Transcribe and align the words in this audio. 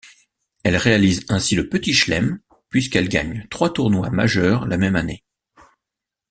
Elle 0.63 0.77
réalise 0.77 1.27
ainsi 1.29 1.55
le 1.55 1.69
Petit 1.69 1.93
Chelem, 1.93 2.39
puisqu'elle 2.69 3.07
gagne 3.07 3.45
trois 3.51 3.71
tournois 3.71 4.09
majeurs 4.09 4.65
la 4.65 4.77
même 4.79 4.95
année. 4.95 5.23